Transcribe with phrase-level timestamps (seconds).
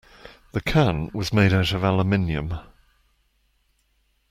[0.53, 2.57] The can was made out of aluminium.